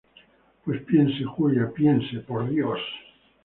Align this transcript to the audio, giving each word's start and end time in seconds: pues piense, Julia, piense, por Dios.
pues 0.65 0.81
piense, 0.81 1.23
Julia, 1.25 1.71
piense, 1.71 2.21
por 2.21 2.49
Dios. 2.49 2.79